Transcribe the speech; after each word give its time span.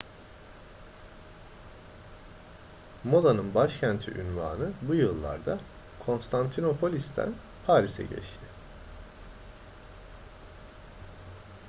modanın 3.03 3.55
başkenti 3.55 4.11
unvanı 4.23 4.71
bu 4.81 4.93
yıllarda 4.95 5.59
konstantinopolis'ten 5.99 7.33
paris'e 7.67 8.03
geçti 8.03 8.45